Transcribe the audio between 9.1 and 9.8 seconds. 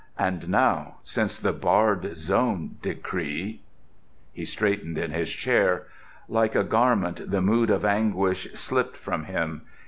him.